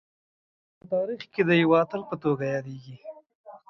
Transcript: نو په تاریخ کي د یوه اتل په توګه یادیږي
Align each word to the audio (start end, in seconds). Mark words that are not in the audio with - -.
نو 0.75 0.81
په 0.81 0.85
تاریخ 0.93 1.21
کي 1.33 1.41
د 1.49 1.51
یوه 1.61 1.77
اتل 1.83 2.01
په 2.09 2.15
توګه 2.23 2.43
یادیږي 2.53 2.95